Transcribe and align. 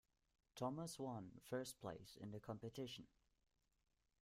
Thomas 0.55 0.97
one 0.97 1.31
first 1.43 1.79
place 1.79 2.17
in 2.19 2.31
the 2.31 2.39
competition. 2.39 3.05